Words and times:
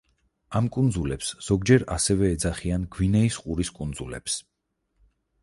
ამ 0.59 0.69
კუნძულებს 0.77 1.29
ზოგჯერ 1.47 1.85
ასევე 1.97 2.31
ეძახიან 2.37 2.89
გვინეის 2.97 3.39
ყურის 3.45 3.73
კუნძულებს. 3.79 4.41